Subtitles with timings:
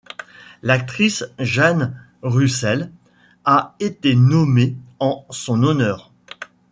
[0.63, 1.93] L'actrice Jane
[2.23, 2.91] Russell
[3.45, 6.11] a été nommée en son honneur.